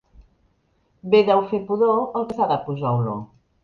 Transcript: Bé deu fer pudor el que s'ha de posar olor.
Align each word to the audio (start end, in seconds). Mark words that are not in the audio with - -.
Bé 1.13 1.21
deu 1.29 1.45
fer 1.53 1.61
pudor 1.69 2.03
el 2.09 2.29
que 2.29 2.41
s'ha 2.41 2.53
de 2.57 2.63
posar 2.69 2.99
olor. 3.01 3.27